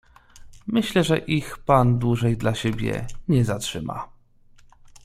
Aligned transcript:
"Myślę, 0.67 1.03
że 1.03 1.17
ich 1.17 1.57
pan 1.57 1.99
dłużej 1.99 2.37
dla 2.37 2.55
siebie 2.55 3.07
nie 3.27 3.45
zatrzyma." 3.45 4.09